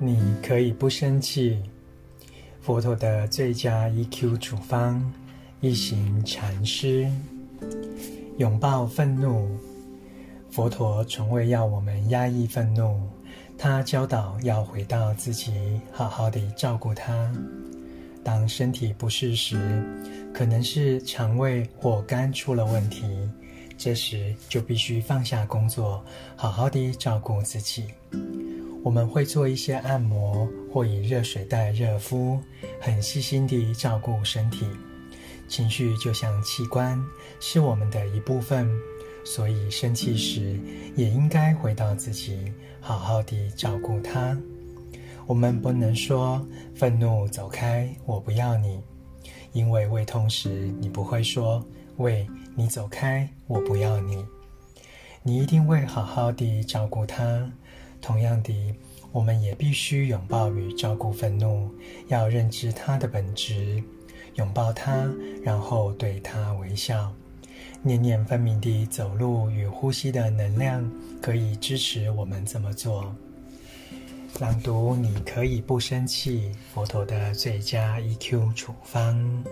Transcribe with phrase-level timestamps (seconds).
[0.00, 1.60] 你可以不生气。
[2.60, 5.02] 佛陀的最佳 EQ 处方，
[5.60, 7.10] 一行禅师。
[8.36, 9.48] 拥抱愤怒。
[10.50, 13.00] 佛陀从未要我们压抑愤怒，
[13.56, 15.52] 他教导要回到自己，
[15.90, 17.32] 好好的照顾他。
[18.22, 19.82] 当身体不适时，
[20.32, 23.28] 可能是肠胃或肝出了问题，
[23.76, 26.04] 这时就必须放下工作，
[26.36, 27.86] 好好的照顾自己。
[28.82, 32.40] 我们会做一些按摩，或以热水袋热敷，
[32.80, 34.66] 很细心地照顾身体。
[35.48, 37.02] 情绪就像器官，
[37.40, 38.68] 是我们的一部分，
[39.24, 40.60] 所以生气时
[40.94, 44.36] 也应该回到自己，好好地照顾它。
[45.26, 48.80] 我们不能说愤怒走开，我不要你，
[49.52, 50.48] 因为胃痛时
[50.80, 51.62] 你不会说
[51.96, 54.24] 胃你走开，我不要你，
[55.22, 57.50] 你一定会好好地照顾它。
[58.00, 58.74] 同样的，
[59.12, 61.70] 我们也必须拥抱与照顾愤怒，
[62.08, 63.82] 要认知它的本质，
[64.34, 65.10] 拥抱它，
[65.42, 67.12] 然后对它微笑，
[67.82, 70.90] 念念分明地走路与呼吸的能量，
[71.20, 73.14] 可以支持我们这么做。
[74.40, 76.52] 朗读，你可以不生气。
[76.72, 79.44] 佛陀的最佳 EQ 处方。